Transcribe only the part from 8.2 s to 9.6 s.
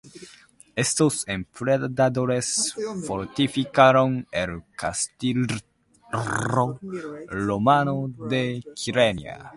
de Kyrenia.